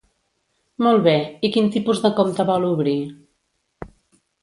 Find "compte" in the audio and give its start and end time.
2.23-2.49